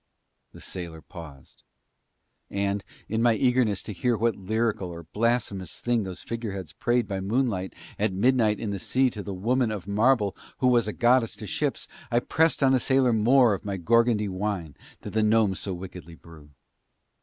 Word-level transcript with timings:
The 0.51 0.61
sailor 0.61 1.03
paused. 1.03 1.61
And, 2.49 2.83
in 3.07 3.21
my 3.21 3.35
eagerness 3.35 3.83
to 3.83 3.93
hear 3.93 4.17
what 4.17 4.35
lyrical 4.35 4.89
or 4.89 5.03
blasphemous 5.03 5.79
thing 5.79 6.05
those 6.05 6.23
figureheads 6.23 6.73
prayed 6.73 7.07
by 7.07 7.19
moonlight 7.19 7.75
at 7.99 8.11
midnight 8.11 8.59
in 8.59 8.71
the 8.71 8.79
sea 8.79 9.11
to 9.11 9.21
the 9.21 9.31
woman 9.35 9.69
of 9.69 9.85
marble 9.85 10.35
who 10.57 10.69
was 10.69 10.87
a 10.87 10.91
goddess 10.93 11.35
to 11.35 11.45
ships, 11.45 11.87
I 12.09 12.19
pressed 12.19 12.63
on 12.63 12.71
the 12.71 12.79
sailor 12.79 13.13
more 13.13 13.53
of 13.53 13.63
my 13.63 13.77
Gorgondy 13.77 14.27
wine 14.27 14.75
that 15.01 15.11
the 15.11 15.21
gnomes 15.21 15.59
so 15.59 15.75
wickedly 15.75 16.15
brew. 16.15 16.49